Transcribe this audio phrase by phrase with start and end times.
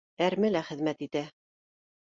[0.27, 1.23] Әрмелә хеҙмәт итә